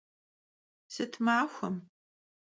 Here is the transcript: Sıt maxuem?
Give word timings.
Sıt 0.93 1.13
maxuem? 1.25 1.75